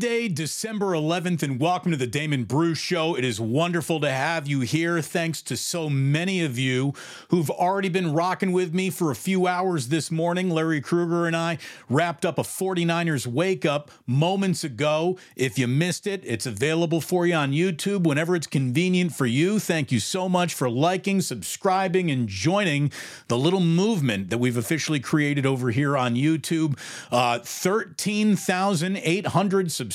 [0.00, 3.14] Monday, December 11th, and welcome to the Damon Bruce Show.
[3.14, 5.02] It is wonderful to have you here.
[5.02, 6.94] Thanks to so many of you
[7.28, 10.48] who've already been rocking with me for a few hours this morning.
[10.48, 11.58] Larry Kruger and I
[11.90, 15.18] wrapped up a 49ers wake up moments ago.
[15.36, 19.58] If you missed it, it's available for you on YouTube whenever it's convenient for you.
[19.58, 22.90] Thank you so much for liking, subscribing, and joining
[23.28, 26.78] the little movement that we've officially created over here on YouTube.
[27.12, 29.89] Uh, 13,800 subscribers.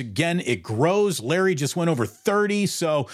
[0.00, 1.20] Again, it grows.
[1.20, 2.66] Larry just went over 30.
[2.66, 3.08] So,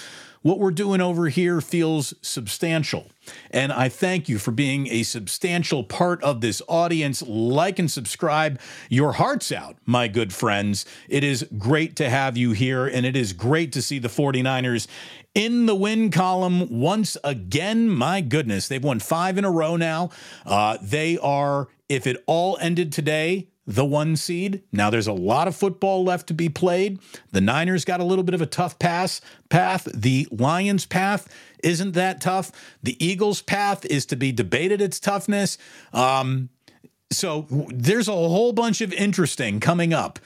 [0.45, 3.11] what we're doing over here feels substantial.
[3.51, 7.23] And I thank you for being a substantial part of this audience.
[7.23, 10.85] Like and subscribe your hearts out, my good friends.
[11.09, 14.87] It is great to have you here, and it is great to see the 49ers
[15.35, 17.89] in the win column once again.
[17.89, 20.11] My goodness, they've won five in a row now.
[20.45, 24.63] Uh, they are, if it all ended today, the one seed.
[24.73, 26.99] Now there's a lot of football left to be played.
[27.33, 29.89] The Niners got a little bit of a tough pass path.
[29.95, 31.29] The Lions path
[31.63, 32.53] isn't that tough.
[32.83, 35.57] The Eagles path is to be debated its toughness.
[35.93, 36.51] Um,
[37.11, 40.19] so there's a whole bunch of interesting coming up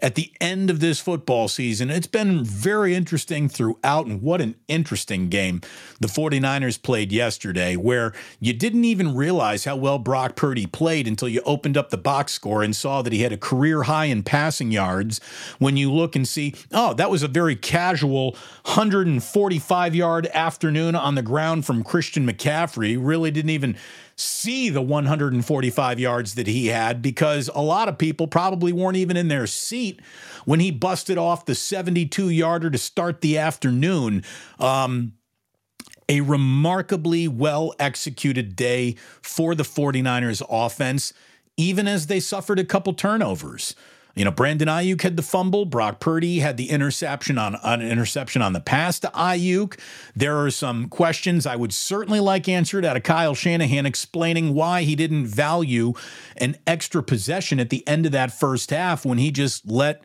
[0.00, 1.90] at the end of this football season.
[1.90, 5.62] It's been very interesting throughout, and what an interesting game
[6.00, 11.28] the 49ers played yesterday, where you didn't even realize how well Brock Purdy played until
[11.28, 14.22] you opened up the box score and saw that he had a career high in
[14.22, 15.20] passing yards.
[15.58, 18.32] When you look and see, oh, that was a very casual
[18.64, 22.98] 145 yard afternoon on the ground from Christian McCaffrey.
[23.00, 23.76] Really didn't even
[24.16, 29.16] see the 145 yards that he had because a lot of people probably weren't even
[29.16, 30.00] in their seat
[30.46, 34.24] when he busted off the 72 yarder to start the afternoon.
[34.58, 35.12] Um,
[36.08, 41.12] a remarkably well executed day for the 49ers offense,
[41.56, 43.74] even as they suffered a couple turnovers.
[44.16, 45.66] You know, Brandon Aiyuk had the fumble.
[45.66, 49.78] Brock Purdy had the interception on an interception on the pass to Aiyuk.
[50.16, 54.84] There are some questions I would certainly like answered out of Kyle Shanahan explaining why
[54.84, 55.92] he didn't value
[56.38, 60.02] an extra possession at the end of that first half when he just let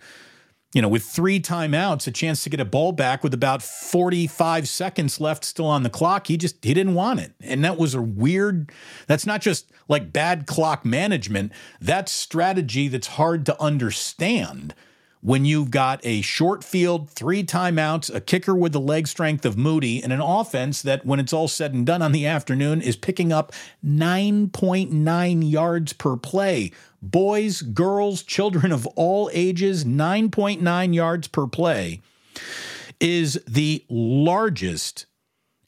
[0.74, 4.68] you know, with three timeouts, a chance to get a ball back with about 45
[4.68, 6.28] seconds left still on the clock.
[6.28, 7.34] He just he didn't want it.
[7.42, 8.72] And that was a weird
[9.08, 11.52] that's not just like bad clock management.
[11.82, 14.74] That's strategy that's hard to understand
[15.22, 19.56] when you've got a short field, three timeouts, a kicker with the leg strength of
[19.56, 22.96] Moody, and an offense that, when it's all said and done on the afternoon, is
[22.96, 23.54] picking up
[23.86, 26.72] 9.9 yards per play.
[27.02, 32.02] Boys, girls, children of all ages, 9.9 yards per play
[33.00, 35.08] is the largest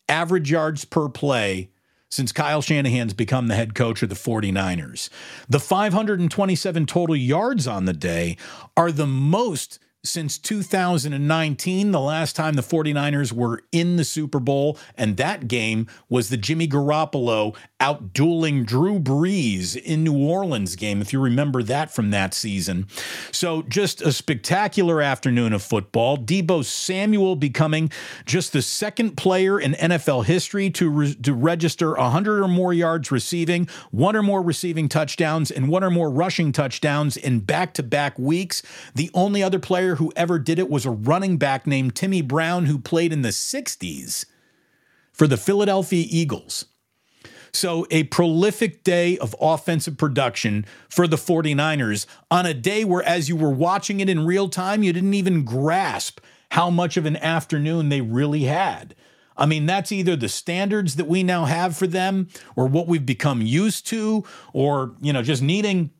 [0.07, 1.71] average yards per play
[2.09, 5.09] since Kyle Shanahan's become the head coach of the 49ers.
[5.49, 8.37] The 527 total yards on the day
[8.77, 14.77] are the most since 2019, the last time the 49ers were in the Super Bowl.
[14.97, 21.13] And that game was the Jimmy Garoppolo outdueling Drew Brees in New Orleans game, if
[21.13, 22.87] you remember that from that season.
[23.31, 26.17] So just a spectacular afternoon of football.
[26.17, 27.89] Deebo Samuel becoming
[28.25, 33.09] just the second player in NFL history to, re- to register 100 or more yards
[33.09, 37.83] receiving, one or more receiving touchdowns, and one or more rushing touchdowns in back to
[37.83, 38.61] back weeks.
[38.95, 42.21] The only other player player who ever did it was a running back named Timmy
[42.21, 44.25] Brown who played in the 60s
[45.11, 46.65] for the Philadelphia Eagles.
[47.55, 53.29] So, a prolific day of offensive production for the 49ers on a day where, as
[53.29, 57.17] you were watching it in real time, you didn't even grasp how much of an
[57.17, 58.95] afternoon they really had.
[59.37, 63.05] I mean, that's either the standards that we now have for them or what we've
[63.05, 65.91] become used to, or, you know, just needing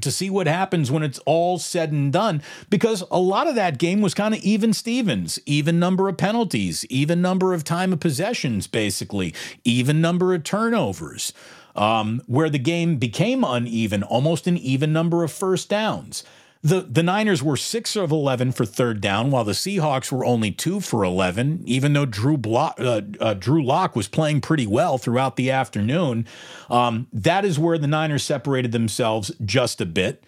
[0.00, 3.78] to see what happens when it's all said and done because a lot of that
[3.78, 8.00] game was kind of even Stevens, even number of penalties, even number of time of
[8.00, 9.34] possessions, basically,
[9.64, 11.32] even number of turnovers.
[11.74, 16.24] Um, where the game became uneven, almost an even number of first downs.
[16.62, 20.50] The, the Niners were six of 11 for third down, while the Seahawks were only
[20.50, 24.98] two for 11, even though Drew, Blo- uh, uh, Drew Lock was playing pretty well
[24.98, 26.26] throughout the afternoon.
[26.68, 30.24] Um, that is where the Niners separated themselves just a bit.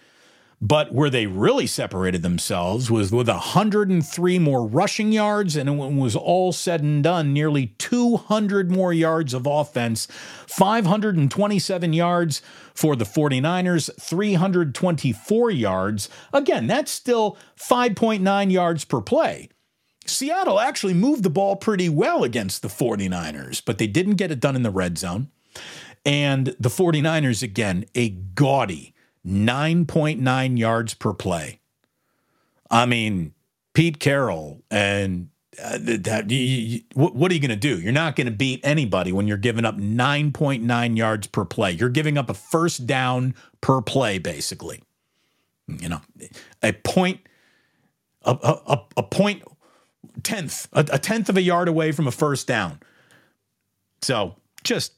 [0.61, 6.01] But where they really separated themselves was with 103 more rushing yards, and when it
[6.01, 10.07] was all said and done, nearly 200 more yards of offense,
[10.47, 12.41] 527 yards
[12.73, 16.09] for the 49ers, 324 yards.
[16.33, 19.47] Again, that's still 5.9 yards per play.
[20.05, 24.41] Seattle actually moved the ball pretty well against the 49ers, but they didn't get it
[24.41, 25.29] done in the red zone.
[26.05, 28.93] And the 49ers, again, a gaudy
[29.25, 31.59] 9.9 yards per play.
[32.71, 33.33] I mean,
[33.73, 35.29] Pete Carroll and
[35.61, 37.79] uh, that, you, you, what, are you going to do?
[37.79, 41.71] You're not going to beat anybody when you're giving up 9.9 yards per play.
[41.71, 44.81] You're giving up a first down per play, basically.
[45.67, 46.01] You know,
[46.63, 47.19] a point,
[48.23, 49.43] a, a, a point
[50.23, 52.79] tenth, a, a tenth of a yard away from a first down.
[54.01, 54.93] So just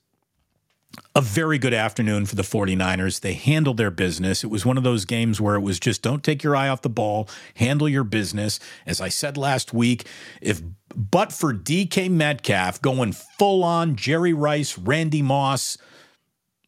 [1.16, 3.22] a very good afternoon for the 49ers.
[3.22, 4.44] They handled their business.
[4.44, 6.82] It was one of those games where it was just don't take your eye off
[6.82, 8.60] the ball, handle your business.
[8.86, 10.06] As I said last week,
[10.42, 10.62] if
[10.94, 15.78] but for DK Metcalf going full on Jerry Rice, Randy Moss,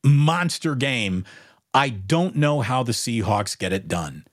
[0.04, 1.26] monster game,
[1.74, 4.26] I don't know how the Seahawks get it done.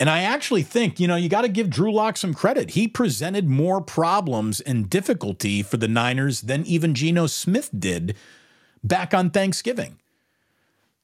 [0.00, 2.70] And I actually think, you know, you got to give Drew Lock some credit.
[2.70, 8.14] He presented more problems and difficulty for the Niners than even Geno Smith did
[8.82, 9.98] back on Thanksgiving.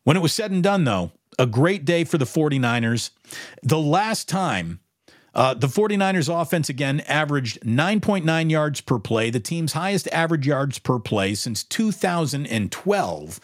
[0.05, 3.11] When it was said and done, though, a great day for the 49ers.
[3.63, 4.81] The last time
[5.35, 10.79] uh, the 49ers offense again averaged 9.9 yards per play, the team's highest average yards
[10.79, 13.41] per play since 2012.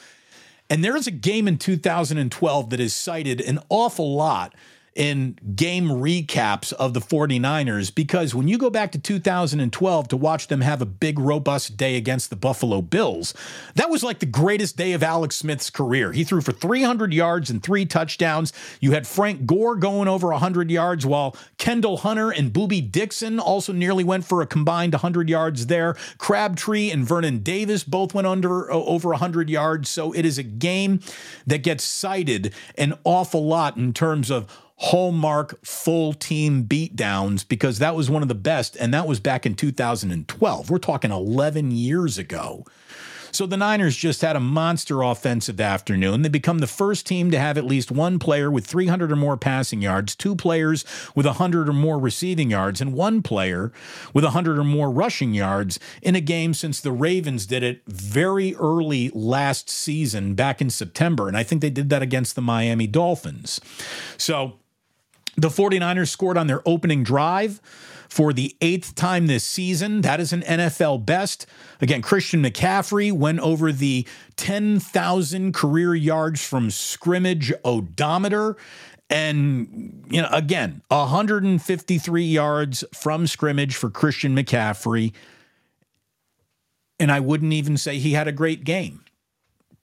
[0.69, 4.55] And there is a game in 2012 that is cited an awful lot
[4.97, 10.49] in game recaps of the 49ers because when you go back to 2012 to watch
[10.49, 13.33] them have a big, robust day against the Buffalo Bills,
[13.77, 16.13] that was like the greatest day of Alex Smith's career.
[16.13, 18.53] He threw for 300 yards and three touchdowns.
[18.81, 23.73] You had Frank Gore going over 100 yards, while Kendall Hunter and Boobie Dixon also
[23.73, 25.95] nearly went for a combined 100 yards there.
[26.19, 29.89] Crabtree and Vernon Davis both went under over 100 yards.
[29.89, 31.01] So it is a game
[31.47, 34.47] that gets cited an awful lot in terms of
[34.83, 39.45] hallmark full team beatdowns because that was one of the best, and that was back
[39.45, 40.71] in 2012.
[40.71, 42.65] We're talking 11 years ago.
[43.33, 46.23] So the Niners just had a monster offensive afternoon.
[46.23, 49.37] They become the first team to have at least one player with 300 or more
[49.37, 50.85] passing yards, two players
[51.15, 53.73] with 100 or more receiving yards, and one player
[54.13, 58.57] with 100 or more rushing yards in a game since the Ravens did it very
[58.57, 61.29] early last season back in September.
[61.29, 63.61] And I think they did that against the Miami Dolphins.
[64.17, 64.55] So
[65.41, 67.61] the 49ers scored on their opening drive
[68.09, 70.01] for the eighth time this season.
[70.01, 71.47] That is an NFL best.
[71.81, 74.07] Again, Christian McCaffrey went over the
[74.37, 78.57] 10,000 career yards from scrimmage odometer.
[79.09, 85.13] And, you know, again, 153 yards from scrimmage for Christian McCaffrey.
[86.99, 89.05] And I wouldn't even say he had a great game.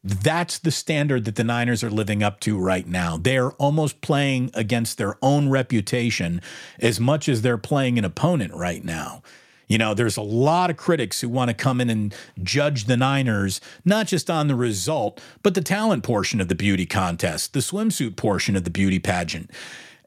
[0.03, 3.17] That's the standard that the Niners are living up to right now.
[3.17, 6.41] They're almost playing against their own reputation
[6.79, 9.23] as much as they're playing an opponent right now.
[9.67, 12.95] You know, there's a lot of critics who want to come in and judge the
[12.95, 17.59] Niners, not just on the result, but the talent portion of the beauty contest, the
[17.59, 19.51] swimsuit portion of the beauty pageant.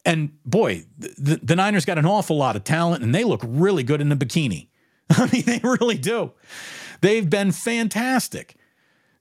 [0.07, 3.83] And boy, the, the Niners got an awful lot of talent and they look really
[3.83, 4.69] good in the bikini.
[5.11, 6.33] I mean, they really do.
[7.03, 8.57] They've been fantastic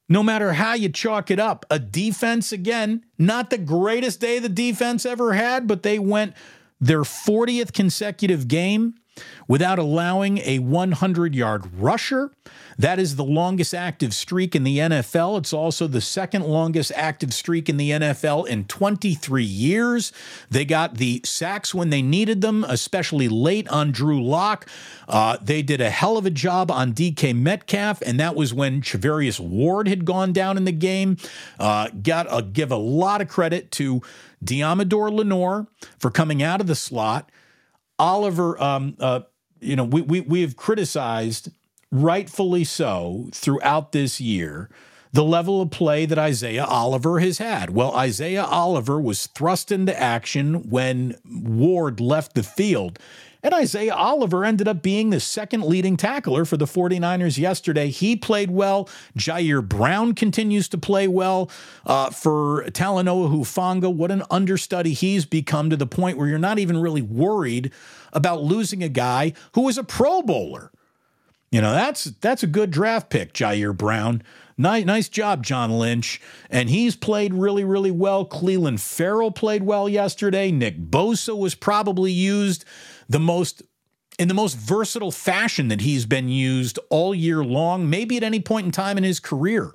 [0.09, 1.65] no matter how you chalk it up.
[1.69, 6.33] A defense, again, not the greatest day the defense ever had, but they went
[6.81, 8.95] their 40th consecutive game
[9.47, 12.31] without allowing a 100 yard rusher.
[12.77, 15.39] That is the longest active streak in the NFL.
[15.39, 20.13] It's also the second longest active streak in the NFL in 23 years.
[20.49, 24.65] They got the sacks when they needed them, especially late on Drew Lock.
[25.09, 28.81] Uh, they did a hell of a job on DK Metcalf, and that was when
[28.81, 31.17] Charvarius Ward had gone down in the game.
[31.59, 34.01] Uh, got to give a lot of credit to
[34.43, 37.29] Deommodore Lenoir for coming out of the slot.
[37.99, 39.21] Oliver, um, uh,
[39.59, 41.51] you know, we, we, we have criticized
[41.91, 44.69] rightfully so, throughout this year,
[45.11, 47.71] the level of play that Isaiah Oliver has had.
[47.71, 52.99] Well, Isaiah Oliver was thrust into action when Ward left the field.
[53.41, 57.89] And Isaiah Oliver ended up being the second leading tackler for the 49ers yesterday.
[57.89, 58.89] He played well.
[59.17, 61.50] Ji'Ayir Brown continues to play well.
[61.86, 66.60] Uh, for Talanoa Hufanga, what an understudy he's become to the point where you're not
[66.60, 67.72] even really worried
[68.12, 70.72] about losing a guy who is a Pro Bowler.
[71.51, 74.22] You know, that's that's a good draft pick, Ji'Ayir Brown.
[74.60, 76.22] Nice, nice job, John Lynch.
[76.50, 78.25] And he's played really, really well.
[78.25, 80.51] Clelin Ferrell played well yesterday.
[80.51, 82.65] Nick Bosa was probably used
[83.09, 83.63] the most
[84.17, 88.39] in the most versatile fashion that he's been used all year long, maybe at any
[88.39, 89.73] point in time in his career.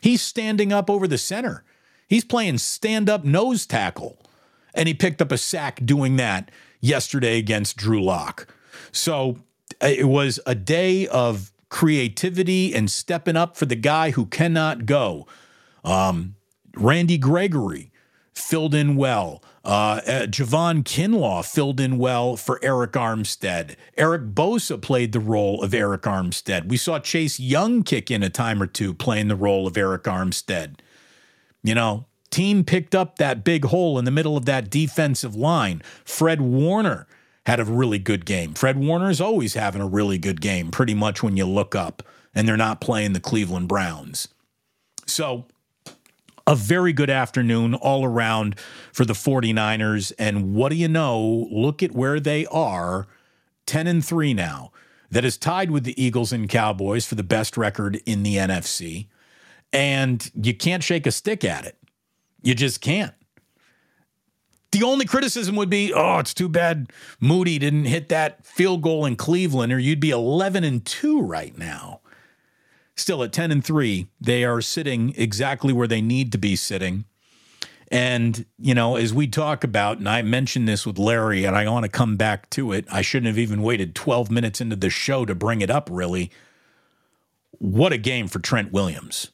[0.00, 1.64] He's standing up over the center.
[2.08, 4.18] He's playing stand up nose tackle.
[4.74, 8.46] And he picked up a sack doing that yesterday against Drew Lock.
[8.90, 9.38] So
[9.80, 15.26] it was a day of creativity and stepping up for the guy who cannot go.
[15.84, 16.36] Um,
[16.76, 17.91] Randy Gregory
[18.34, 19.42] filled in well.
[19.64, 23.76] Uh, uh, Javon Kinlaw filled in well for Arik Armstead.
[23.96, 26.68] Eric Bosa played the role of Arik Armstead.
[26.68, 30.02] We saw Chase Young kick in a time or two playing the role of Arik
[30.02, 30.76] Armstead.
[31.62, 35.82] You know, team picked up that big hole in the middle of that defensive line.
[36.04, 37.06] Fred Warner
[37.46, 38.54] had a really good game.
[38.54, 42.02] Fred Warner is always having a really good game, pretty much when you look up
[42.34, 44.28] and they're not playing the Cleveland Browns.
[45.06, 45.46] So
[46.46, 48.58] a very good afternoon all around
[48.92, 50.12] for the 49ers.
[50.18, 51.48] And what do you know?
[51.50, 53.06] Look at where they are
[53.66, 54.72] 10 and 3 now.
[55.10, 59.08] That is tied with the Eagles and Cowboys for the best record in the NFC.
[59.72, 61.76] And you can't shake a stick at it.
[62.42, 63.12] You just can't.
[64.72, 69.04] The only criticism would be, oh, it's too bad Moody didn't hit that field goal
[69.04, 72.00] in Cleveland, or you'd be 11 and 2 right now
[72.96, 77.04] still at 10 and 3, they are sitting exactly where they need to be sitting.
[77.90, 81.68] And, you know, as we talk about, and I mentioned this with Larry, and I
[81.68, 84.88] want to come back to it, I shouldn't have even waited 12 minutes into the
[84.88, 86.30] show to bring it up, really.
[87.58, 89.30] What a game for Trent Williams.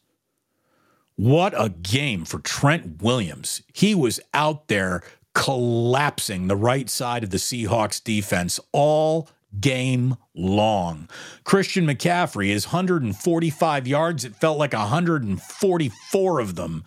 [1.14, 3.62] What a game for Trent Williams.
[3.72, 5.02] He was out there
[5.34, 9.28] collapsing the right side of the Seahawks defense all
[9.60, 11.08] game long.
[11.44, 14.24] Christian McCaffrey is 145 yards.
[14.24, 16.84] It felt like 144 of them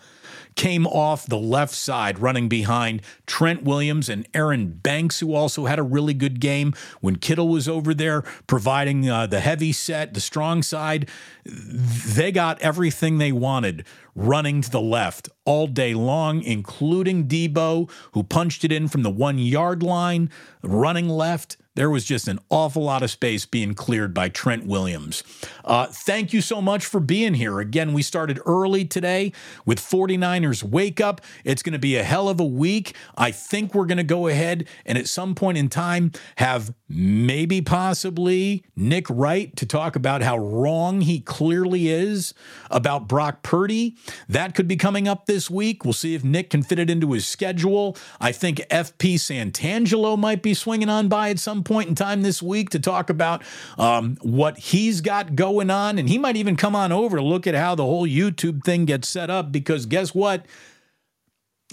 [0.54, 5.78] came off the left side, running behind Trent Williams and Aaron Banks, who also had
[5.78, 10.20] a really good game when Kittle was over there providing uh, the heavy set, the
[10.20, 11.08] strong side.
[11.44, 18.22] They got everything they wanted running to the left all day long, including Deebo, who
[18.22, 20.30] punched it in from the one yard line,
[20.62, 25.22] running left there was just an awful lot of space being cleared by Trent Williams.
[25.64, 27.60] Uh, thank you so much for being here.
[27.60, 29.32] Again, we started early today
[29.64, 31.22] with 49ers Wake Up.
[31.44, 32.94] It's going to be a hell of a week.
[33.16, 37.62] I think we're going to go ahead and at some point in time have maybe
[37.62, 42.34] possibly Nick Wright to talk about how wrong he clearly is
[42.70, 43.96] about Brock Purdy.
[44.28, 45.84] That could be coming up this week.
[45.84, 47.96] We'll see if Nick can fit it into his schedule.
[48.20, 52.42] I think FP Santangelo might be swinging on by at some point in time this
[52.42, 53.42] week to talk about
[53.78, 55.98] um, what he's got going on.
[55.98, 58.84] And he might even come on over to look at how the whole YouTube thing
[58.84, 60.46] gets set up because guess what?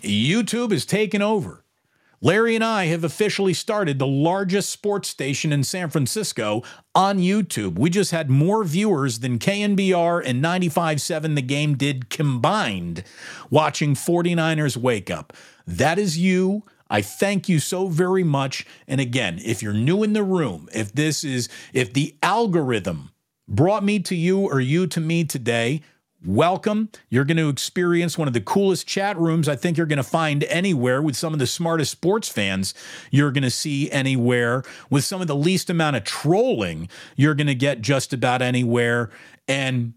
[0.01, 1.63] YouTube is taking over.
[2.21, 7.79] Larry and I have officially started the largest sports station in San Francisco on YouTube.
[7.79, 13.05] We just had more viewers than KNBR and 95.7 The Game did combined
[13.49, 15.31] watching 49ers Wake Up.
[15.65, 16.63] That is you.
[16.89, 18.65] I thank you so very much.
[18.87, 23.11] And again, if you're new in the room, if this is, if the algorithm
[23.47, 25.81] brought me to you or you to me today,
[26.25, 26.89] welcome.
[27.09, 30.03] You're going to experience one of the coolest chat rooms I think you're going to
[30.03, 32.73] find anywhere with some of the smartest sports fans
[33.09, 37.47] you're going to see anywhere, with some of the least amount of trolling you're going
[37.47, 39.09] to get just about anywhere.
[39.47, 39.93] And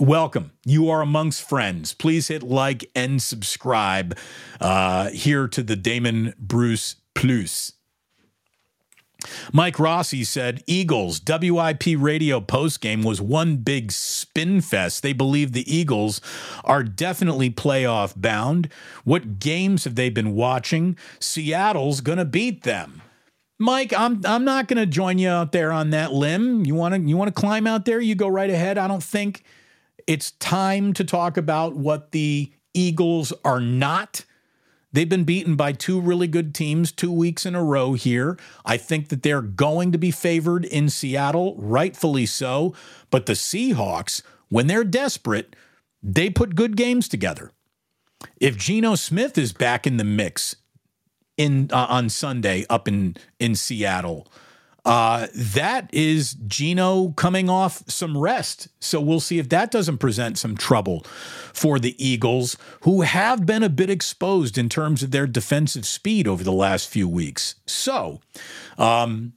[0.00, 0.52] welcome.
[0.64, 1.94] You are amongst friends.
[1.94, 4.16] Please hit like and subscribe
[4.60, 7.72] uh, here to the Damon Bruce Plus.
[9.52, 15.02] Mike Rossi said Eagles WIP radio postgame was one big spin fest.
[15.02, 16.20] They believe the Eagles
[16.64, 18.68] are definitely playoff bound.
[19.04, 20.96] What games have they been watching?
[21.18, 23.02] Seattle's going to beat them.
[23.58, 26.66] Mike, I'm I'm not going to join you out there on that limb.
[26.66, 28.00] You want to you want to climb out there?
[28.00, 28.76] You go right ahead.
[28.76, 29.44] I don't think
[30.06, 34.24] it's time to talk about what the Eagles are not.
[34.92, 38.38] They've been beaten by two really good teams two weeks in a row here.
[38.64, 42.74] I think that they're going to be favored in Seattle, rightfully so.
[43.10, 45.54] But the Seahawks, when they're desperate,
[46.02, 47.52] they put good games together.
[48.40, 50.56] If Geno Smith is back in the mix
[51.36, 54.26] in uh, on Sunday up in in Seattle,
[54.86, 58.68] uh, that is Geno coming off some rest.
[58.78, 61.00] So we'll see if that doesn't present some trouble
[61.52, 66.28] for the Eagles, who have been a bit exposed in terms of their defensive speed
[66.28, 67.56] over the last few weeks.
[67.66, 68.20] So,
[68.78, 69.32] um,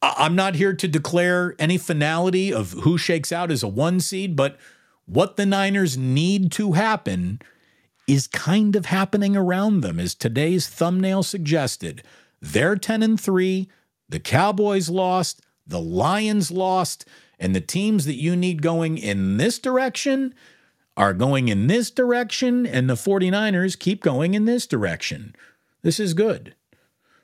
[0.00, 4.36] I'm not here to declare any finality of who shakes out as a one seed,
[4.36, 4.56] but
[5.06, 7.40] what the Niners need to happen
[8.06, 12.04] is kind of happening around them, as today's thumbnail suggested.
[12.40, 13.68] They're 10 and 3.
[14.08, 17.04] The Cowboys lost, the Lions lost,
[17.38, 20.34] and the teams that you need going in this direction
[20.96, 25.34] are going in this direction, and the 49ers keep going in this direction.
[25.82, 26.54] This is good.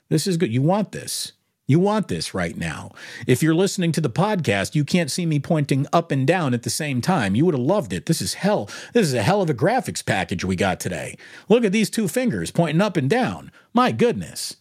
[0.07, 0.53] This is good.
[0.53, 1.33] You want this.
[1.67, 2.91] You want this right now.
[3.25, 6.61] If you're listening to the podcast, you can't see me pointing up and down at
[6.61, 7.35] the same time.
[7.35, 8.05] You would have loved it.
[8.05, 8.69] This is hell.
[8.93, 11.17] This is a hell of a graphics package we got today.
[11.49, 13.51] Look at these two fingers pointing up and down.
[13.73, 14.57] My goodness.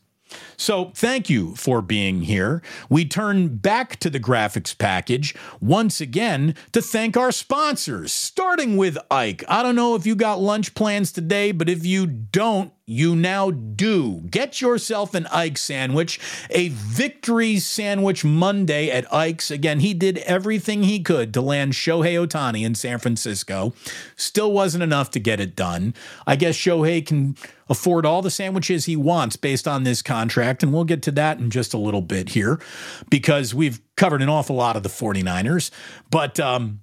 [0.56, 2.62] So, thank you for being here.
[2.88, 8.96] We turn back to the graphics package once again to thank our sponsors, starting with
[9.10, 9.44] Ike.
[9.48, 13.50] I don't know if you got lunch plans today, but if you don't, you now
[13.50, 14.20] do.
[14.30, 19.50] Get yourself an Ike sandwich, a victory sandwich Monday at Ike's.
[19.50, 23.72] Again, he did everything he could to land Shohei Ohtani in San Francisco.
[24.16, 25.94] Still wasn't enough to get it done.
[26.26, 27.36] I guess Shohei can
[27.70, 31.38] afford all the sandwiches he wants based on this contract, and we'll get to that
[31.38, 32.60] in just a little bit here
[33.08, 35.70] because we've covered an awful lot of the 49ers.
[36.10, 36.80] But um,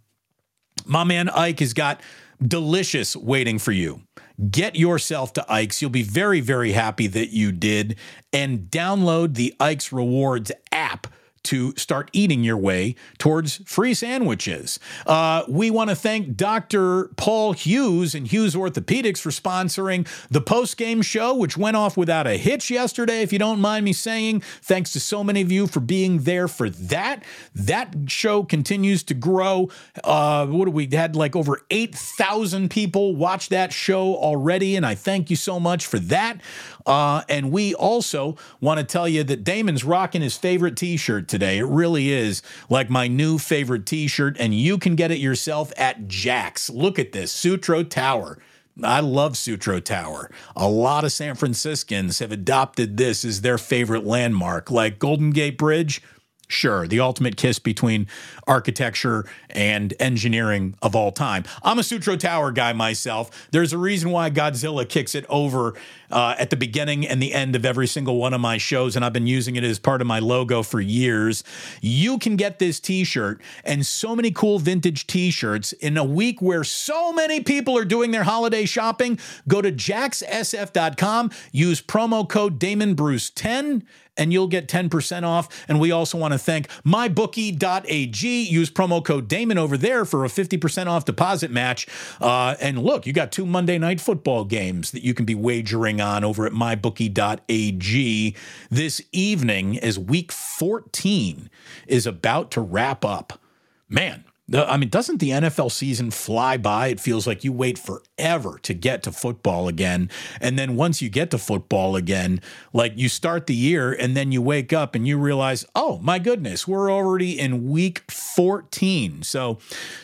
[0.86, 2.02] my man Ike has got
[2.42, 4.02] delicious waiting for you.
[4.50, 5.82] Get yourself to Ike's.
[5.82, 7.96] You'll be very, very happy that you did.
[8.34, 11.08] And download the Ike's Rewards app
[11.44, 14.80] to start eating your way towards free sandwiches.
[15.06, 17.10] Uh, we want to thank Dr.
[17.18, 22.28] Paul Hughes and Hughes Orthopedics for sponsoring the post game show, which went off without
[22.28, 24.42] a hitch yesterday, if you don't mind me saying.
[24.62, 27.24] Thanks to so many of you for being there for that.
[27.56, 29.70] That show continues to grow.
[30.04, 34.96] Uh, what do we had like over 8,000 people watch that show already, and I
[34.96, 36.40] thank you so much for that.
[36.86, 41.28] Uh, and we also want to tell you that Damon's rocking his favorite t shirt
[41.32, 41.58] today.
[41.58, 45.74] It really is like my new favorite t shirt, and you can get it yourself
[45.78, 46.70] at Jack's.
[46.70, 48.38] Look at this Sutro Tower.
[48.84, 50.30] I love Sutro Tower.
[50.56, 55.58] A lot of San Franciscans have adopted this as their favorite landmark, like Golden Gate
[55.58, 56.02] Bridge.
[56.48, 58.08] Sure, the ultimate kiss between
[58.46, 61.46] architecture and engineering of all time.
[61.64, 63.48] I'm a Sutro Tower guy myself.
[63.52, 65.76] There's a reason why Godzilla kicks it over
[66.12, 69.04] uh, at the beginning and the end of every single one of my shows, and
[69.04, 71.44] I've been using it as part of my logo for years.
[71.82, 76.04] You can get this t shirt and so many cool vintage t shirts in a
[76.04, 79.20] week where so many people are doing their holiday shopping.
[79.48, 83.84] Go to jackssf.com, use promo code DamonBruce10
[84.18, 85.66] and you'll get 10% off.
[85.68, 88.42] And we also want to thank mybookie.ag.
[88.44, 91.88] Use promo code Damon over there for a 50% off deposit match.
[92.20, 96.01] Uh, and look, you got two Monday night football games that you can be wagering
[96.02, 98.36] on over at mybookie.ag
[98.70, 101.50] this evening as week 14
[101.88, 103.40] is about to wrap up.
[103.88, 106.88] Man, I mean, doesn't the NFL season fly by?
[106.88, 110.10] It feels like you wait forever to get to football again.
[110.42, 112.42] And then once you get to football again,
[112.74, 116.20] like you start the year and then you wake up and you realize, oh my
[116.20, 119.24] goodness, we're already in week 14.
[119.24, 119.60] So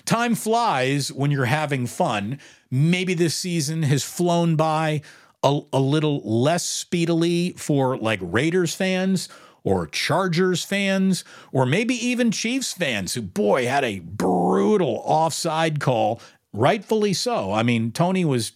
[0.05, 2.39] time flies when you're having fun.
[2.71, 5.01] Maybe this season has flown by
[5.43, 9.29] a, a little less speedily for like Raiders fans
[9.63, 16.21] or Chargers fans, or maybe even Chiefs fans who, boy, had a brutal offside call,
[16.53, 17.51] rightfully so.
[17.51, 18.53] I mean, Toney was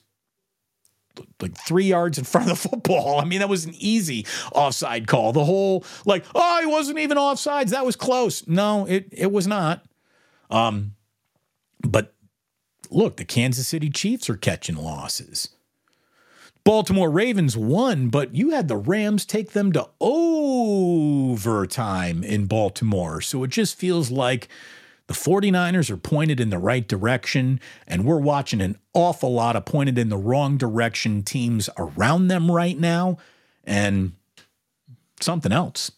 [1.42, 3.20] like three yards in front of the football.
[3.20, 5.34] I mean, that was an easy offside call.
[5.34, 7.70] The whole like, oh, he wasn't even offsides.
[7.70, 8.48] That was close.
[8.48, 9.84] No, it it was not.
[10.50, 10.96] Um,
[11.82, 12.14] but
[12.90, 15.50] look, the Kansas City Chiefs are catching losses.
[16.64, 21.44] Baltimore Ravens won, but you had the Rams take them to overtime
[22.24, 23.20] in Baltimore.
[23.22, 24.48] So it just feels like
[25.08, 29.66] the 49ers are pointed in the right direction, and we're watching an awful lot of
[29.66, 33.18] pointed in the wrong direction teams around them right now.
[33.64, 34.14] And
[35.20, 35.92] something else.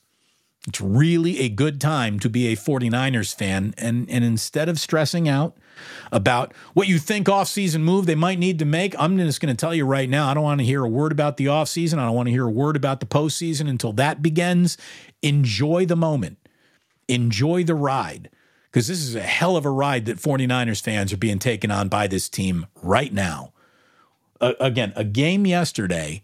[0.68, 3.74] It's really a good time to be a 49ers fan.
[3.78, 5.58] And, and instead of stressing out
[6.12, 9.60] about what you think offseason move they might need to make, I'm just going to
[9.60, 12.00] tell you right now, I don't want to hear a word about the offseason.
[12.00, 14.78] I don't want to hear a word about the postseason until that begins.
[15.22, 16.38] Enjoy the moment,
[17.10, 18.30] enjoy the ride,
[18.72, 21.90] because this is a hell of a ride that 49ers fans are being taken on
[21.90, 23.52] by this team right now.
[24.40, 26.22] Uh, again, a game yesterday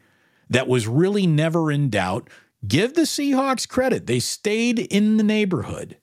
[0.49, 2.29] that was really never in doubt
[2.67, 4.07] give the Seahawks credit.
[4.07, 5.97] They stayed in the neighborhood.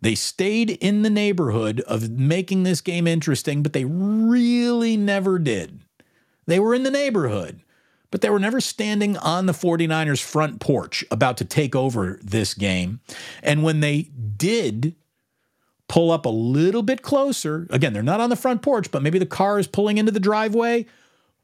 [0.00, 5.80] They stayed in the neighborhood of making this game interesting, but they really never did.
[6.46, 7.62] They were in the neighborhood,
[8.10, 12.54] but they were never standing on the 49ers front porch about to take over this
[12.54, 13.00] game.
[13.42, 14.94] And when they did
[15.88, 19.18] pull up a little bit closer, again, they're not on the front porch, but maybe
[19.18, 20.86] the car is pulling into the driveway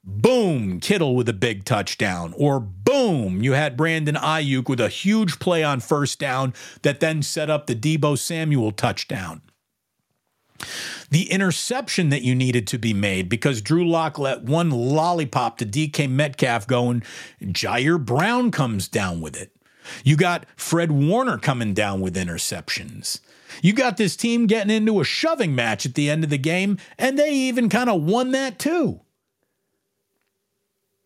[0.05, 5.39] boom, Kittle with a big touchdown, or boom, you had Brandon Aiyuk with a huge
[5.39, 9.43] play on first down that then set up the Deebo Samuel touchdown.
[11.11, 15.67] The interception that you needed to be made because Drew Lock let one lollipop to
[15.67, 17.05] DK Metcalf go and
[17.43, 19.53] Ji'Ayir Brown comes down with it.
[20.05, 23.21] You got Fred Warner coming down with interceptions.
[23.61, 26.79] You got this team getting into a shoving match at the end of the game,
[26.97, 29.01] and they even kind of won that too.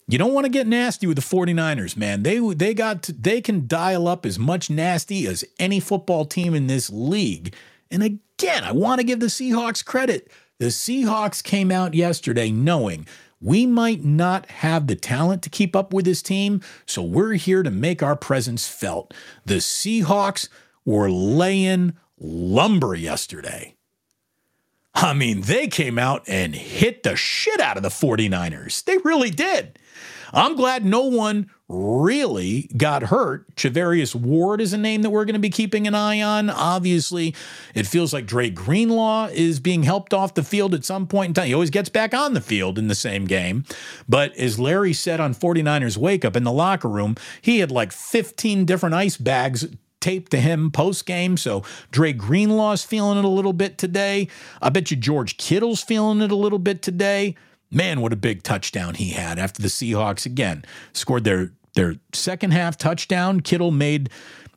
[0.09, 2.23] You don't want to get nasty with the 49ers, man.
[2.23, 6.55] They they got to, they can dial up as much nasty as any football team
[6.55, 7.55] in this league.
[7.91, 10.31] And again, I want to give the Seahawks credit.
[10.59, 13.07] The Seahawks came out yesterday knowing
[13.41, 17.63] we might not have the talent to keep up with this team, so we're here
[17.63, 19.13] to make our presence felt.
[19.45, 20.49] The Seahawks
[20.85, 23.75] were laying lumber yesterday.
[24.95, 28.83] I mean, they came out and hit the shit out of the 49ers.
[28.85, 29.79] They really did.
[30.33, 33.55] I'm glad no one really got hurt.
[33.57, 36.49] Charvarius Ward is a name that we're going to be keeping an eye on.
[36.49, 37.35] Obviously,
[37.75, 41.35] it feels like Dre Greenlaw is being helped off the field at some point in
[41.35, 41.47] time.
[41.47, 43.65] He always gets back on the field in the same game.
[44.09, 47.93] But as Larry said on 49ers Wake Up in the locker room, he had like
[47.93, 49.67] 15 different ice bags
[50.01, 51.37] taped to him post game.
[51.37, 54.29] So Dre Greenlaw's feeling it a little bit today.
[54.63, 57.35] I bet you George Kittle's feeling it a little bit today.
[57.71, 62.53] Man, what a big touchdown he had after the Seahawks again scored their their second
[62.53, 63.41] half touchdown.
[63.41, 64.11] Kittle made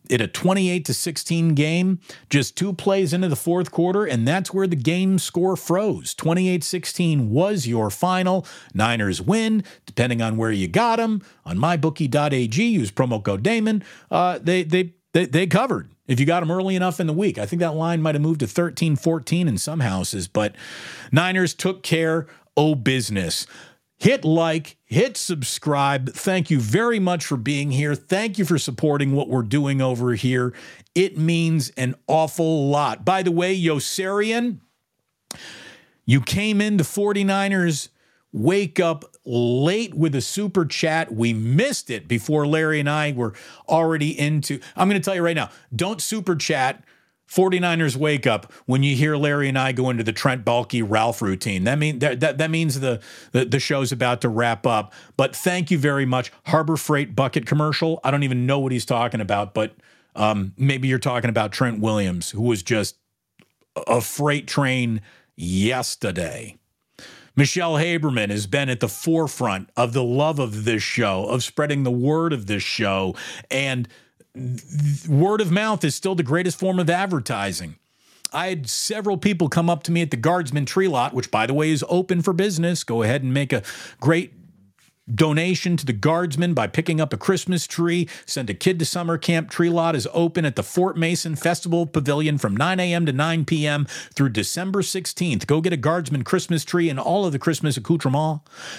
[0.09, 4.53] it a 28 to 16 game just two plays into the fourth quarter and that's
[4.53, 6.15] where the game score froze.
[6.15, 8.45] 28-16 was your final.
[8.73, 13.83] Niners win depending on where you got them on mybookie.ag use promo code damon.
[14.09, 15.91] Uh, they, they they, they covered.
[16.07, 18.21] If you got them early enough in the week i think that line might have
[18.21, 20.55] moved to 13-14 in some houses but
[21.11, 23.45] niners took care oh business.
[23.97, 26.13] Hit like, hit subscribe.
[26.13, 27.95] Thank you very much for being here.
[27.95, 30.53] Thank you for supporting what we're doing over here.
[30.95, 33.03] It means an awful lot.
[33.03, 34.59] By the way, Yosarian,
[36.05, 36.73] you came in.
[36.73, 37.89] into 49ers
[38.31, 41.13] wake up late with a super chat.
[41.13, 43.33] We missed it before Larry and I were
[43.67, 44.59] already into.
[44.75, 46.83] I'm going to tell you right now don't super chat
[47.29, 51.21] 49ers wake up when you hear Larry and I go into the Trent Baalke Ralph
[51.21, 51.63] routine.
[51.63, 52.99] That mean that that, that means the,
[53.31, 54.93] the the show's about to wrap up.
[55.15, 56.31] But thank you very much.
[56.47, 57.99] Harbor Freight bucket commercial.
[58.03, 59.75] I don't even know what he's talking about, but
[60.15, 62.97] um, maybe you're talking about Trent Williams, who was just
[63.87, 65.01] a freight train
[65.35, 66.57] yesterday.
[67.35, 71.83] Michelle Haberman has been at the forefront of the love of this show, of spreading
[71.83, 73.15] the word of this show,
[73.49, 73.87] and
[75.07, 77.75] word of mouth is still the greatest form of advertising.
[78.31, 81.47] I had several people come up to me at the Guardsman Tree Lot, which, by
[81.47, 82.83] the way, is open for business.
[82.83, 83.63] Go ahead and make a
[83.99, 84.33] great
[85.13, 88.07] donation to the guardsmen by picking up a Christmas tree.
[88.25, 89.49] Send a kid to summer camp.
[89.49, 93.05] Tree lot is open at the Fort Mason Festival Pavilion from 9 a.m.
[93.05, 93.85] to 9 p.m.
[94.15, 95.47] through December 16th.
[95.47, 98.09] Go get a guardsman Christmas tree and all of the Christmas accoutrements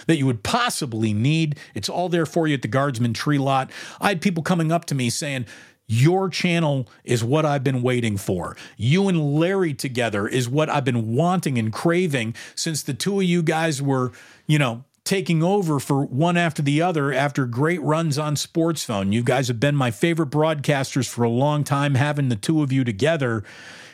[0.07, 1.59] that you would possibly need.
[1.75, 3.71] It's all there for you at the guardsman tree lot.
[4.01, 5.47] I had people coming up to me saying,
[5.93, 8.57] your channel is what I've been waiting for.
[8.77, 13.25] You and Larry together is what I've been wanting and craving since the two of
[13.25, 14.13] you guys were,
[14.47, 19.13] you know, taking over for one after the other after great runs on Sports Phone.
[19.13, 21.95] You guys have been my favorite broadcasters for a long time.
[21.95, 23.43] Having the two of you together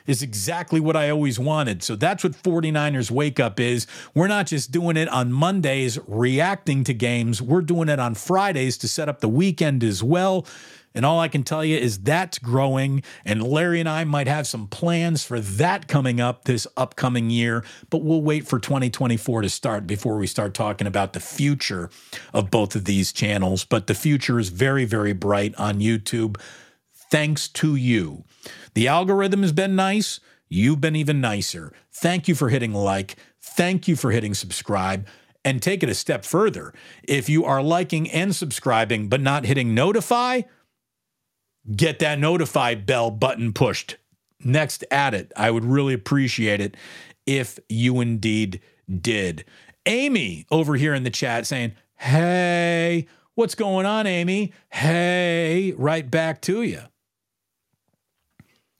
[0.06, 1.82] is exactly what I always wanted.
[1.82, 3.86] So that's what 49ers Wake Up is.
[4.14, 8.78] We're not just doing it on Mondays reacting to games, we're doing it on Fridays
[8.78, 10.46] to set up the weekend as well.
[10.96, 13.02] And all I can tell you is that's growing.
[13.24, 17.62] And Larry and I might have some plans for that coming up this upcoming year,
[17.90, 21.90] but we'll wait for 2024 to start before we start talking about the future
[22.32, 23.64] of both of these channels.
[23.64, 26.40] But the future is very, very bright on YouTube.
[27.10, 28.24] Thanks to you.
[28.72, 30.18] The algorithm has been nice.
[30.48, 31.74] You've been even nicer.
[31.92, 33.16] Thank you for hitting like.
[33.40, 35.06] Thank you for hitting subscribe.
[35.44, 36.72] And take it a step further.
[37.04, 40.42] If you are liking and subscribing but not hitting notify,
[41.74, 43.96] get that notify bell button pushed
[44.40, 45.32] next at it.
[45.36, 46.76] I would really appreciate it
[47.26, 48.60] if you indeed
[49.00, 49.44] did.
[49.84, 54.52] Amy over here in the chat saying, Hey, what's going on, Amy?
[54.70, 56.82] Hey, right back to you.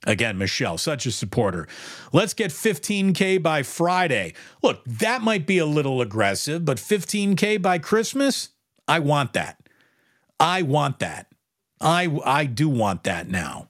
[0.07, 1.67] Again, Michelle, such a supporter.
[2.13, 4.35] Let's get 15K by Friday.
[4.63, 8.51] Look, that might be a little aggressive, but 15K by Christmas?
[8.87, 9.69] I want that.
[10.39, 11.27] I want that.
[11.81, 13.69] I I do want that now.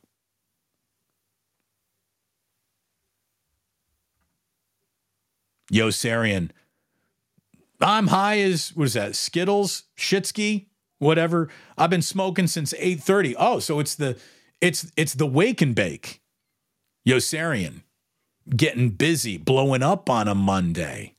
[5.72, 6.50] Yosarian.
[7.80, 9.16] I'm high as what is that?
[9.16, 10.66] Skittles, Shitsky,
[10.98, 11.48] whatever.
[11.76, 13.34] I've been smoking since 8:30.
[13.38, 14.16] Oh, so it's the
[14.60, 16.22] it's it's the wake and bake.
[17.06, 17.82] Yosarian
[18.56, 21.15] getting busy, blowing up on a Monday.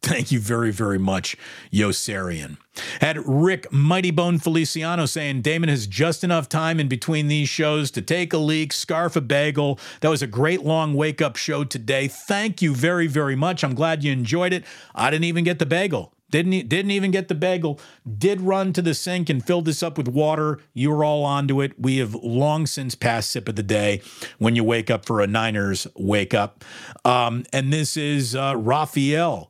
[0.00, 1.36] Thank you very, very much,
[1.72, 2.56] Yosarian.
[3.00, 7.90] Had Rick Mighty Bone Feliciano saying Damon has just enough time in between these shows
[7.92, 9.78] to take a leak, scarf a bagel.
[10.00, 12.06] That was a great long wake up show today.
[12.06, 13.64] Thank you very, very much.
[13.64, 14.64] I'm glad you enjoyed it.
[14.94, 16.14] I didn't even get the bagel.
[16.30, 17.80] Didn't didn't even get the bagel.
[18.18, 20.60] Did run to the sink and filled this up with water.
[20.74, 21.72] You were all onto it.
[21.78, 24.02] We have long since passed sip of the day
[24.38, 26.64] when you wake up for a Niners wake up.
[27.04, 29.47] Um, and this is uh, Raphael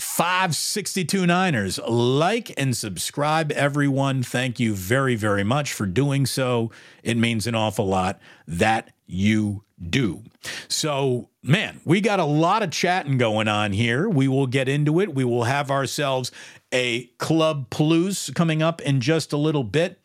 [0.00, 1.78] 562 Niners.
[1.86, 4.22] Like and subscribe, everyone.
[4.22, 6.70] Thank you very, very much for doing so.
[7.02, 10.22] It means an awful lot that you do.
[10.68, 14.08] So, man, we got a lot of chatting going on here.
[14.08, 15.14] We will get into it.
[15.14, 16.32] We will have ourselves
[16.72, 20.00] a Club Plus coming up in just a little bit.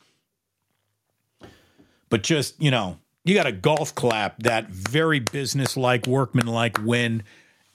[2.10, 7.24] But just, you know, you got a golf clap, that very business-like, workman-like win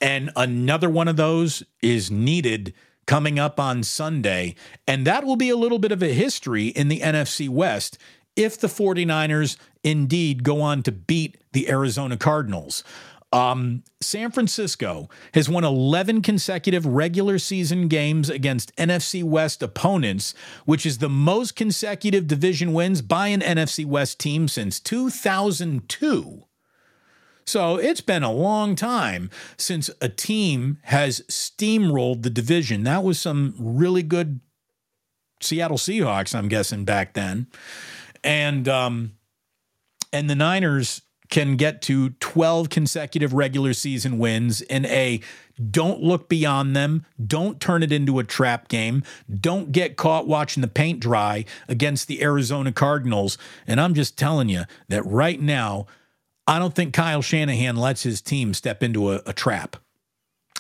[0.01, 2.75] and another one of those is needed
[3.07, 4.55] coming up on Sunday.
[4.87, 7.99] And that will be a little bit of a history in the NFC West
[8.37, 12.85] if the 49ers indeed go on to beat the Arizona Cardinals.
[13.33, 20.35] Um, San Francisco has won 11 consecutive regular season games against NFC West opponents,
[20.65, 26.45] which is the most consecutive division wins by an NFC West team since 2002.
[27.51, 32.85] So it's been a long time since a team has steamrolled the division.
[32.85, 34.39] That was some really good
[35.41, 37.49] Seattle Seahawks, I'm guessing, back then.
[38.23, 39.15] And um,
[40.13, 45.21] and the Niners can get to 12 consecutive regular season wins in a
[45.71, 49.03] don't look beyond them, don't turn it into a trap game,
[49.41, 53.39] don't get caught watching the paint dry against the Arizona Cardinals.
[53.67, 55.87] And I'm just telling you that right now,
[56.47, 59.77] I don't think Kyle Shanahan lets his team step into a, a trap.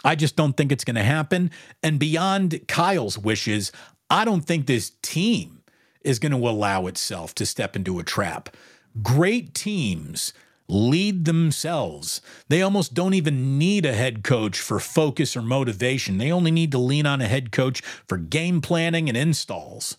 [0.04, 1.50] I just don't think it's going to happen.
[1.82, 3.72] And beyond Kyle's wishes,
[4.08, 5.62] I don't think this team
[6.02, 8.56] is going to allow itself to step into a trap.
[9.02, 10.32] Great teams
[10.68, 12.20] lead themselves.
[12.48, 16.18] They almost don't even need a head coach for focus or motivation.
[16.18, 19.96] They only need to lean on a head coach for game planning and installs.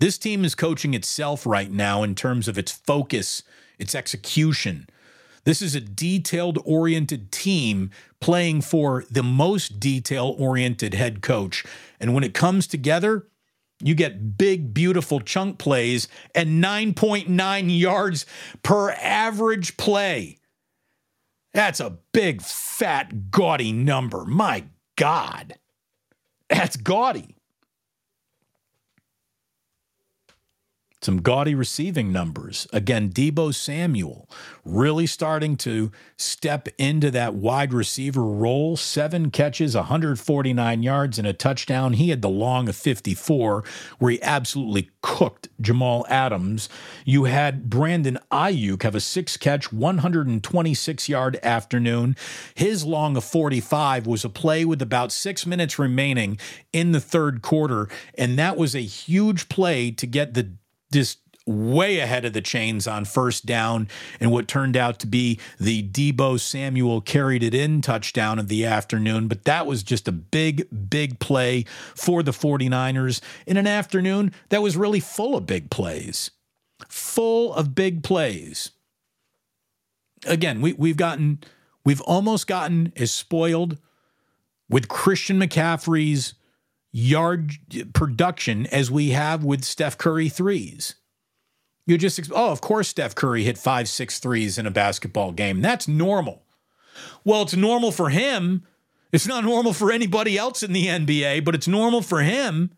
[0.00, 3.42] This team is coaching itself right now in terms of its focus
[3.78, 4.88] its execution.
[5.44, 11.64] This is a detailed oriented team playing for the most detail oriented head coach.
[11.98, 13.26] And when it comes together,
[13.82, 18.26] you get big, beautiful chunk plays and 9.9 yards
[18.62, 20.38] per average play.
[21.54, 24.24] That's a big, fat, gaudy number.
[24.24, 24.64] My
[24.96, 25.54] God.
[26.50, 27.37] That's gaudy.
[31.00, 32.66] Some gaudy receiving numbers.
[32.72, 34.28] Again, Deebo Samuel
[34.64, 38.76] really starting to step into that wide receiver role.
[38.76, 41.92] Seven catches, 149 yards, and a touchdown.
[41.94, 43.64] He had the long of 54,
[43.98, 46.68] where he absolutely cooked Jamal Adams.
[47.04, 52.16] You had Brandon Aiyuk have a six catch, 126 yard afternoon.
[52.54, 56.38] His long of 45 was a play with about six minutes remaining
[56.72, 60.52] in the third quarter, and that was a huge play to get the
[60.92, 63.88] just way ahead of the chains on first down
[64.20, 68.66] and what turned out to be the Deebo Samuel carried it in touchdown of the
[68.66, 69.28] afternoon.
[69.28, 74.62] But that was just a big, big play for the 49ers in an afternoon that
[74.62, 76.30] was really full of big plays.
[76.88, 78.70] Full of big plays.
[80.26, 81.38] Again, we, we've gotten,
[81.84, 83.78] we've almost gotten as spoiled
[84.68, 86.34] with Christian McCaffrey's
[86.98, 87.52] yard
[87.92, 90.96] production as we have with Steph Curry threes.
[91.86, 95.62] You just, oh, of course, Steph Curry hit five, six threes in a basketball game.
[95.62, 96.42] That's normal.
[97.24, 98.64] Well, it's normal for him.
[99.12, 102.72] It's not normal for anybody else in the NBA, but it's normal for him.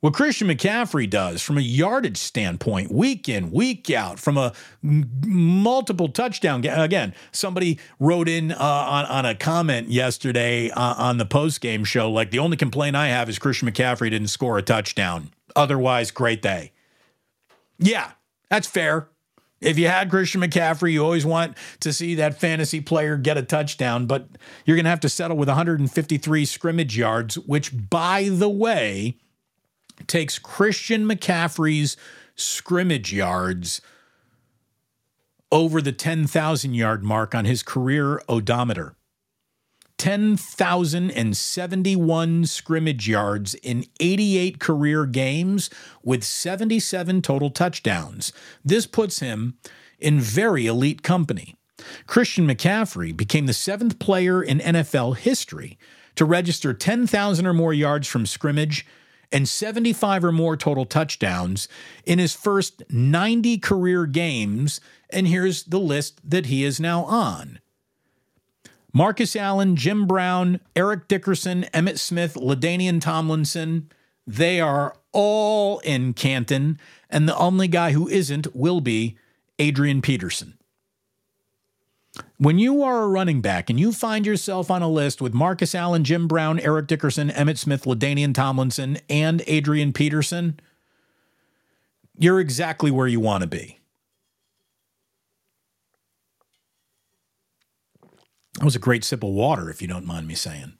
[0.00, 6.08] What Christian McCaffrey does from a yardage standpoint, week in, week out, from a multiple
[6.08, 11.60] touchdown again, somebody wrote in uh, on, on a comment yesterday uh, on the post
[11.60, 15.32] game show like the only complaint I have is Christian McCaffrey didn't score a touchdown.
[15.54, 16.72] Otherwise, great day.
[17.78, 18.12] Yeah,
[18.48, 19.08] that's fair.
[19.60, 23.42] If you had Christian McCaffrey, you always want to see that fantasy player get a
[23.42, 24.28] touchdown, but
[24.64, 29.18] you're going to have to settle with 153 scrimmage yards, which, by the way,
[30.06, 31.96] takes Christian McCaffrey's
[32.34, 33.82] scrimmage yards
[35.52, 38.94] over the 10,000 yard mark on his career odometer.
[39.98, 45.68] 10,071 scrimmage yards in 88 career games
[46.02, 48.32] with 77 total touchdowns.
[48.64, 49.58] This puts him
[49.98, 51.54] in very elite company.
[52.06, 55.78] Christian McCaffrey became the seventh player in NFL history
[56.14, 58.86] to register 10,000 or more yards from scrimmage
[59.32, 61.68] and 75 or more total touchdowns
[62.04, 64.80] in his first 90 career games.
[65.10, 67.60] And here's the list that he is now on.
[68.92, 73.88] Marcus Allen, Jim Brown, Eric Dickerson, Emmitt Smith, LaDainian Tomlinson,
[74.26, 79.16] they are all in Canton, and the only guy who isn't will be
[79.58, 80.54] Adrian Peterson.
[82.38, 85.74] When you are a running back and you find yourself on a list with Marcus
[85.74, 90.58] Allen, Jim Brown, Eric Dickerson, Emmitt Smith, LaDainian Tomlinson, and Adrian Peterson,
[92.18, 93.78] you're exactly where you want to be.
[98.54, 100.74] That was a great sip of water, if you don't mind me saying.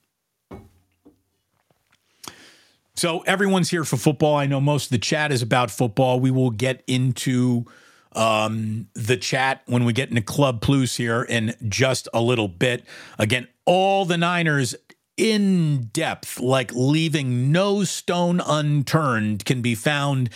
[2.95, 4.35] So everyone's here for football.
[4.35, 6.19] I know most of the chat is about football.
[6.19, 7.65] We will get into
[8.13, 12.83] um, the chat when we get into Club Plus here in just a little bit.
[13.17, 14.75] Again, all the Niners
[15.17, 20.29] in depth, like leaving no stone unturned, can be found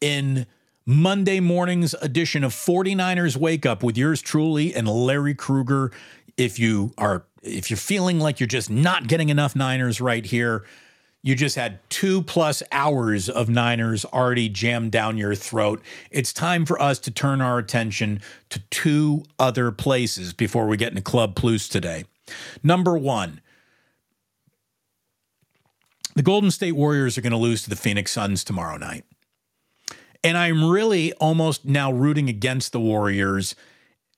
[0.00, 0.46] in
[0.84, 5.92] Monday morning's edition of 49ers Wake Up with yours truly and Larry Krueger.
[6.36, 10.64] If you are if you're feeling like you're just not getting enough Niners right here,
[11.22, 15.80] you just had two plus hours of Niners already jammed down your throat.
[16.10, 20.90] It's time for us to turn our attention to two other places before we get
[20.90, 22.04] into Club Plus today.
[22.62, 23.40] Number one,
[26.14, 29.04] the Golden State Warriors are going to lose to the Phoenix Suns tomorrow night.
[30.24, 33.54] And I'm really almost now rooting against the Warriors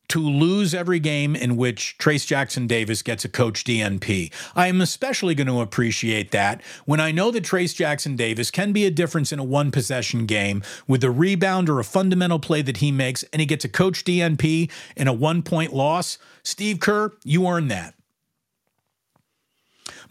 [0.09, 4.33] to lose every game in which Trayce Jackson Davis gets a coach DNP.
[4.55, 8.73] I am especially going to appreciate that when I know that Trayce Jackson Davis can
[8.73, 12.63] be a difference in a one possession game with a rebound or a fundamental play
[12.63, 16.19] that he makes and he gets a coach DNP in a one point loss.
[16.43, 17.95] Steve Kerr, you earned that.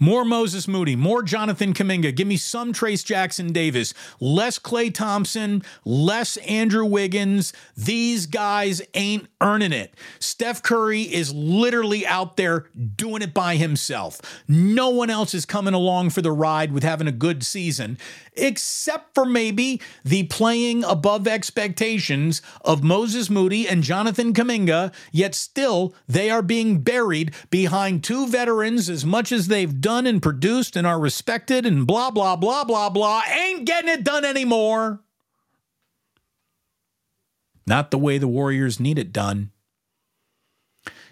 [0.04, 2.14] More Moses Moody, more Jonathan Kuminga.
[2.14, 7.54] Give me some Trayce Jackson Davis, less Klay Thompson, less Andrew Wiggins.
[7.78, 9.94] These guys ain't earning it.
[10.20, 12.66] Steph Curry is literally out there
[12.98, 14.20] doing it by himself.
[14.46, 17.98] No one else is coming along for the ride with having a good season
[18.36, 25.94] except for maybe the playing above expectations of Moses Moody and Jonathan Kuminga, yet still
[26.08, 30.86] they are being buried behind two veterans as much as they've done and produced and
[30.88, 35.00] are respected and blah, blah, blah, blah, blah, ain't getting it done anymore.
[37.66, 39.52] Not the way the Warriors need it done.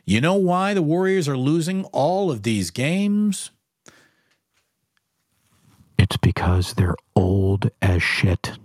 [0.05, 3.51] You know why the Warriors are losing all of these games?
[6.11, 8.57] It's because they're old as shit.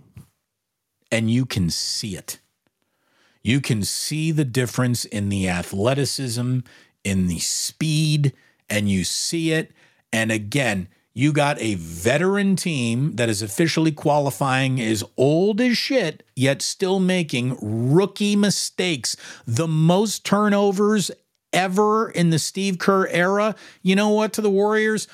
[1.09, 2.41] And you can see it.
[3.41, 6.59] You can see the difference in the athleticism,
[7.05, 8.33] in the speed,
[8.69, 9.71] and you see it.
[10.11, 16.23] And again, you got a veteran team that is officially qualifying as old as shit,
[16.35, 19.15] yet still making rookie mistakes.
[19.45, 21.11] The most turnovers
[21.53, 23.55] ever in the Steve Kerr era.
[23.81, 25.07] You know what, to the Warriors?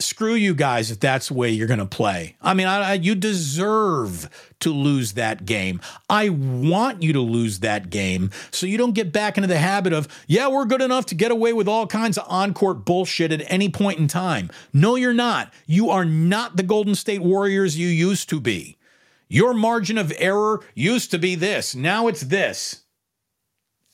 [0.00, 2.36] Screw you guys if that's the way you're going to play.
[2.40, 4.28] I mean, I, I, you deserve
[4.60, 5.80] to lose that game.
[6.08, 9.92] I want you to lose that game so you don't get back into the habit
[9.92, 13.32] of, yeah, we're good enough to get away with all kinds of on court bullshit
[13.32, 14.50] at any point in time.
[14.72, 15.52] No, you're not.
[15.66, 18.76] You are not the Golden State Warriors you used to be.
[19.28, 22.82] Your margin of error used to be this, now it's this.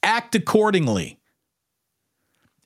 [0.02, 1.18] Act accordingly.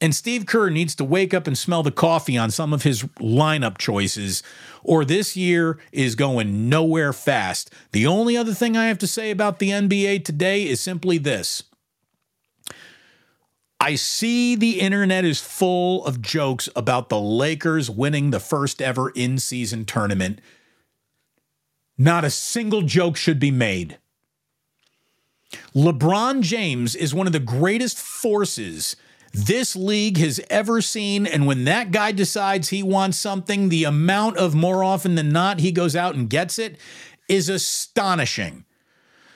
[0.00, 3.02] And Steve Kerr needs to wake up and smell the coffee on some of his
[3.18, 4.42] lineup choices,
[4.84, 7.72] or this year is going nowhere fast.
[7.90, 11.64] The only other thing I have to say about the NBA today is simply this.
[13.80, 19.10] I see the internet is full of jokes about the Lakers winning the first ever
[19.10, 20.40] in season tournament.
[21.96, 23.98] Not a single joke should be made.
[25.74, 28.96] LeBron James is one of the greatest forces
[29.32, 31.26] this league has ever seen.
[31.26, 35.60] And when that guy decides he wants something, the amount of more often than not
[35.60, 36.78] he goes out and gets it
[37.28, 38.64] is astonishing.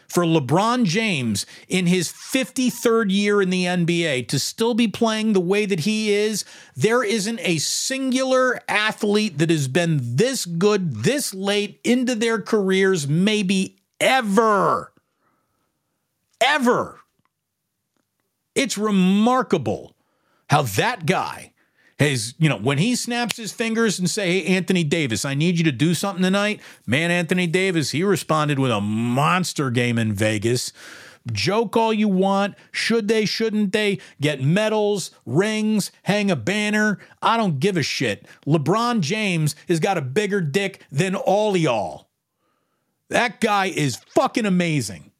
[0.08, 5.40] For LeBron James in his 53rd year in the NBA to still be playing the
[5.40, 6.44] way that he is,
[6.76, 13.08] there isn't a singular athlete that has been this good this late into their careers,
[13.08, 14.92] maybe ever.
[16.42, 17.01] Ever.
[18.54, 19.94] It's remarkable
[20.48, 21.52] how that guy
[21.98, 25.58] has, you know, when he snaps his fingers and say, Hey, Anthony Davis, I need
[25.58, 26.60] you to do something tonight.
[26.86, 30.72] Man, Anthony Davis, he responded with a monster game in Vegas.
[31.30, 32.56] Joke all you want.
[32.72, 34.00] Should they, shouldn't they?
[34.20, 36.98] Get medals, rings, hang a banner.
[37.20, 38.26] I don't give a shit.
[38.46, 42.08] LeBron James has got a bigger dick than all y'all.
[43.08, 45.11] That guy is fucking amazing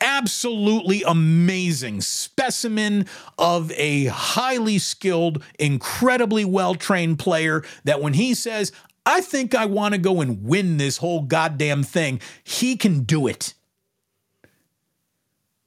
[0.00, 3.06] absolutely amazing specimen
[3.38, 8.72] of a highly skilled, incredibly well trained player that when he says,
[9.06, 13.26] I think I want to go and win this whole goddamn thing, he can do
[13.26, 13.54] it.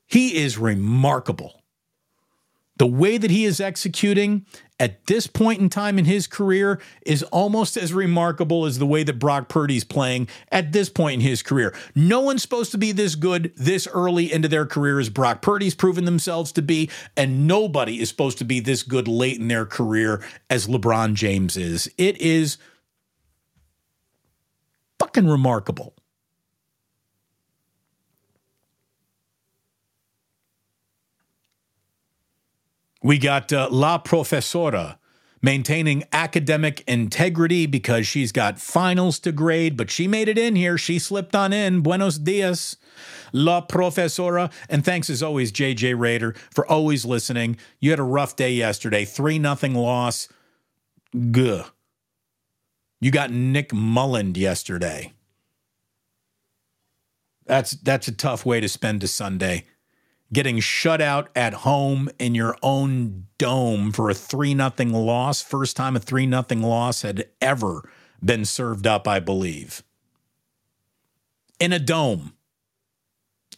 [0.06, 1.57] He is remarkable.
[2.78, 4.46] The way that he is executing
[4.80, 9.04] at this point in time in his career is almost as remarkable as the way
[9.04, 11.74] that Brock Purdy's playing at this point in his career.
[11.96, 15.74] No one's supposed to be this good this early into their career as Brock Purdy's
[15.74, 19.66] proven themselves to be, and nobody is supposed to be this good late in their
[19.66, 21.92] career as LeBron James is.
[21.98, 22.58] It is
[25.00, 25.96] fucking remarkable.
[33.04, 35.00] We got uh, La Profesora
[35.42, 40.78] maintaining academic integrity because she's got finals to grade, but she made it in here.
[40.78, 41.82] She slipped on in.
[41.82, 42.76] Buenos dias,
[43.32, 44.50] La Profesora.
[44.70, 47.58] And thanks as always, JJ Raider, for always listening.
[47.80, 50.28] You had a rough day yesterday, 3 nothing loss.
[51.32, 51.66] Guh.
[53.00, 55.14] You got Nick Mullens yesterday.
[57.46, 59.64] That's that's a tough way to spend a Sunday
[60.32, 65.76] getting shut out at home in your own dome for a 3 nothing loss, first
[65.76, 67.90] time a 3 nothing loss had ever
[68.24, 69.84] been served up, I believe.
[71.60, 72.34] In a dome.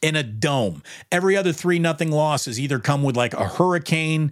[0.02, 0.84] In a dome.
[1.12, 4.32] Every other 3 nothing loss has either come with like a hurricane,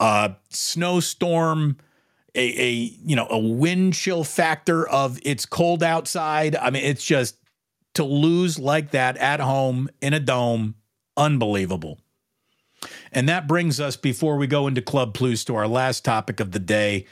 [0.00, 1.76] a snowstorm,
[2.34, 2.70] a, a
[3.04, 6.56] you know, a wind chill factor of it's cold outside.
[6.56, 7.36] I mean, it's just
[7.94, 10.74] to lose like that at home in a dome
[11.16, 11.98] Unbelievable.
[13.10, 16.52] And that brings us, before we go into Club Plus, to our last topic of
[16.52, 17.06] the day.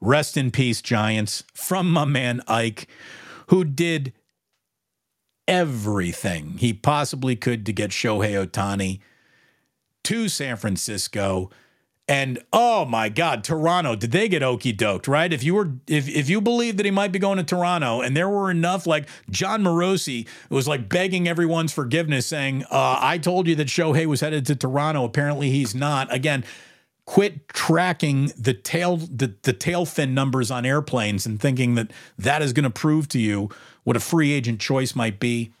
[0.00, 2.86] Rest in peace, Giants, from my man Ike,
[3.48, 4.12] who did
[5.48, 9.00] everything he possibly could to get Shohei Ohtani
[10.04, 11.50] to San Francisco
[12.08, 15.32] and oh my God, Toronto, did they get okey doked, right?
[15.32, 18.16] If you were if if you believed that he might be going to Toronto and
[18.16, 23.48] there were enough like Jon Morosi was like begging everyone's forgiveness, saying, uh, I told
[23.48, 25.04] you that Shohei was headed to Toronto.
[25.04, 26.12] Apparently he's not.
[26.14, 26.44] Again,
[27.06, 32.40] quit tracking the tail the, the tail fin numbers on airplanes and thinking that that
[32.40, 33.48] is going to prove to you
[33.82, 35.52] what a free agent choice might be.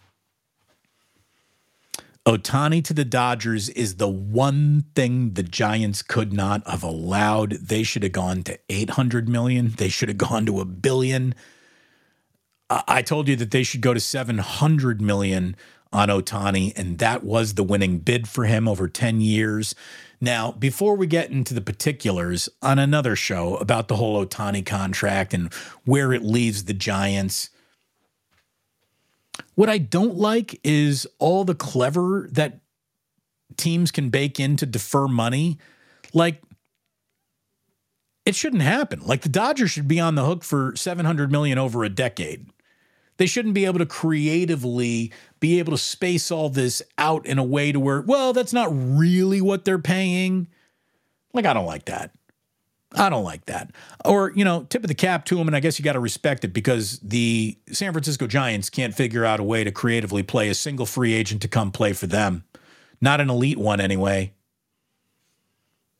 [2.26, 7.52] Ohtani to the Dodgers is the one thing the Giants could not have allowed.
[7.52, 9.68] They should have gone to 800 million.
[9.76, 11.36] They should have gone to a billion.
[12.68, 15.54] I told you that they should go to 700 million
[15.92, 19.76] on Ohtani, and that was the winning bid for him over 10 years.
[20.20, 25.32] Now, before we get into the particulars on another show about the whole Ohtani contract
[25.32, 25.54] and
[25.84, 27.50] where it leaves the Giants,
[29.54, 32.60] what I don't like is all the clever that
[33.56, 35.58] teams can bake in to defer money.
[36.12, 36.42] Like,
[38.24, 39.00] it shouldn't happen.
[39.00, 42.46] Like the Dodgers should be on the hook for 700 million over a decade.
[43.18, 47.44] They shouldn't be able to creatively be able to space all this out in a
[47.44, 50.48] way to where, well, that's not really what they're paying.
[51.32, 52.10] Like, I don't like that.
[52.96, 53.70] I don't like that.
[54.04, 56.00] Or, you know, tip of the cap to him, and I guess you got to
[56.00, 60.48] respect it because the San Francisco Giants can't figure out a way to creatively play
[60.48, 62.44] a single free agent to come play for them.
[63.00, 64.32] Not an elite one anyway.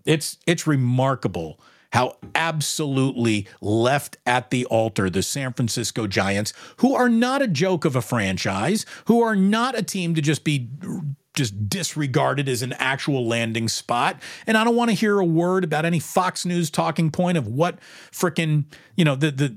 [0.07, 1.61] It's it's remarkable
[1.93, 7.85] how absolutely left at the altar the San Francisco Giants, who are not a joke
[7.85, 10.69] of a franchise, who are not a team to just be
[11.37, 14.21] just disregarded as an actual landing spot.
[14.47, 17.47] And I don't want to hear a word about any Fox News talking point of
[17.47, 17.79] what
[18.11, 18.65] freaking,
[18.97, 19.57] you know, the the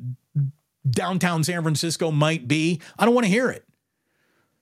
[0.89, 2.79] downtown San Francisco might be.
[2.97, 3.65] I don't want to hear it.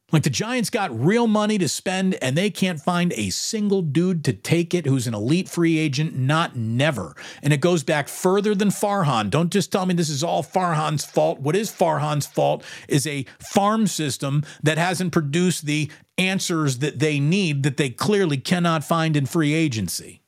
[0.10, 4.24] Like the Giants got real money to spend and they can't find a single dude
[4.24, 7.14] to take it who's an elite free agent, not never.
[7.44, 9.30] And it goes back further than Farhan.
[9.30, 11.42] Don't just tell me this is all Farhan's fault.
[11.42, 17.20] What is Farhan's fault is a farm system that hasn't produced the answers that they
[17.20, 20.22] need that they clearly cannot find in free agency.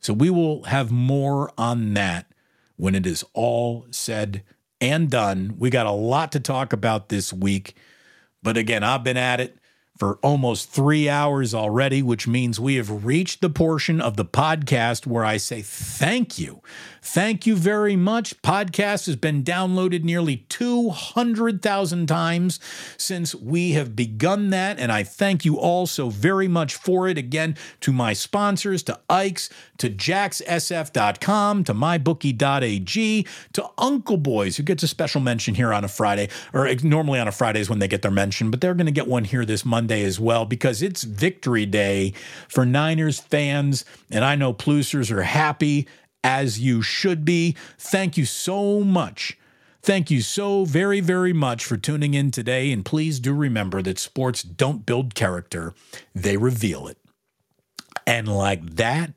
[0.00, 2.26] So we will have more on that
[2.74, 4.42] when it is all said
[4.82, 5.54] and done.
[5.58, 7.74] We got a lot to talk about this week.
[8.42, 9.56] But again, I've been at it
[9.96, 15.06] for almost three hours already, which means we have reached the portion of the podcast
[15.06, 16.60] where I say thank you.
[17.04, 18.40] Thank you very much.
[18.42, 22.60] Podcast has been downloaded nearly 200,000 times
[22.96, 24.78] since we have begun that.
[24.78, 27.18] And I thank you all so very much for it.
[27.18, 34.84] Again, to my sponsors, to Ike's, to jaxsf.com, to mybookie.ag, to Uncle Boys, who gets
[34.84, 37.88] a special mention here on a Friday, or normally on a Friday is when they
[37.88, 40.82] get their mention, but they're going to get one here this Monday as well because
[40.82, 42.12] it's victory day
[42.48, 43.84] for Niners fans.
[44.08, 45.88] And I know Plusers are happy
[46.24, 47.56] as you should be.
[47.78, 49.38] Thank you so much.
[49.82, 52.70] Thank you so very, very much for tuning in today.
[52.70, 55.74] And please do remember that sports don't build character,
[56.14, 56.98] they reveal it.
[58.06, 59.12] And like that,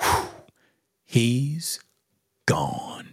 [0.00, 0.28] whew,
[1.04, 1.80] he's
[2.46, 3.05] gone.